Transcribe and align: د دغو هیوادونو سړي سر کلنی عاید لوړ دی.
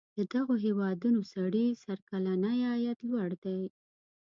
د 0.17 0.19
دغو 0.33 0.53
هیوادونو 0.65 1.19
سړي 1.33 1.65
سر 1.83 1.97
کلنی 2.09 2.59
عاید 2.69 2.97
لوړ 3.09 3.29
دی. 3.43 3.61